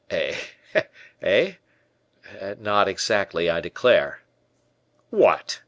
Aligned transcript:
"Eh! 0.09 0.35
eh! 1.21 1.51
not 2.57 2.87
exactly, 2.87 3.51
I 3.51 3.59
declare." 3.59 4.21
"What! 5.11 5.59